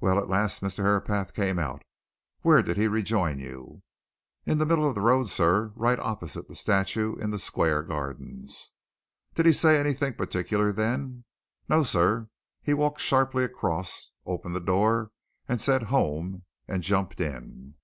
"Well, 0.00 0.18
at 0.18 0.28
last 0.28 0.60
Mr. 0.60 0.84
Herapath 0.84 1.32
came 1.32 1.58
out. 1.58 1.82
Where 2.42 2.60
did 2.60 2.76
he 2.76 2.88
rejoin 2.88 3.38
you?" 3.38 3.80
"In 4.44 4.58
the 4.58 4.66
middle 4.66 4.86
of 4.86 4.94
the 4.94 5.00
road, 5.00 5.30
sir 5.30 5.72
right 5.76 5.98
opposite 5.98 6.46
that 6.48 6.54
statue 6.56 7.14
in 7.16 7.30
the 7.30 7.38
Square 7.38 7.84
gardens." 7.84 8.72
"Did 9.32 9.46
he 9.46 9.52
say 9.52 9.80
anything 9.80 10.12
particular 10.12 10.74
then?" 10.74 11.24
"No, 11.70 11.84
sir. 11.84 12.28
He 12.60 12.74
walked 12.74 13.00
sharply 13.00 13.44
across, 13.44 14.10
opened 14.26 14.54
the 14.54 14.60
door, 14.60 15.10
said 15.56 15.84
'Home' 15.84 16.42
and 16.68 16.82
jumped 16.82 17.18
in." 17.18 17.76